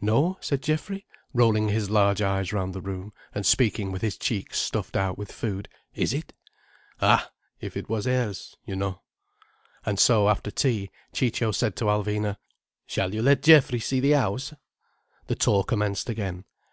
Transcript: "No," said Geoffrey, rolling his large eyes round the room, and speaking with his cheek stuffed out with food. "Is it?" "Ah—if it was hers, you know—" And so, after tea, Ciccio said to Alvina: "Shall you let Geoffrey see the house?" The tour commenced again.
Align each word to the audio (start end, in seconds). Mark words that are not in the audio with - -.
"No," 0.00 0.36
said 0.40 0.64
Geoffrey, 0.64 1.06
rolling 1.32 1.68
his 1.68 1.88
large 1.90 2.20
eyes 2.20 2.52
round 2.52 2.74
the 2.74 2.80
room, 2.80 3.12
and 3.32 3.46
speaking 3.46 3.92
with 3.92 4.02
his 4.02 4.18
cheek 4.18 4.52
stuffed 4.52 4.96
out 4.96 5.16
with 5.16 5.30
food. 5.30 5.68
"Is 5.94 6.12
it?" 6.12 6.32
"Ah—if 7.00 7.76
it 7.76 7.88
was 7.88 8.04
hers, 8.06 8.56
you 8.66 8.74
know—" 8.74 9.00
And 9.86 10.00
so, 10.00 10.28
after 10.28 10.50
tea, 10.50 10.90
Ciccio 11.12 11.52
said 11.52 11.76
to 11.76 11.84
Alvina: 11.84 12.36
"Shall 12.84 13.14
you 13.14 13.22
let 13.22 13.44
Geoffrey 13.44 13.78
see 13.78 14.00
the 14.00 14.10
house?" 14.10 14.52
The 15.28 15.36
tour 15.36 15.62
commenced 15.62 16.10
again. 16.10 16.46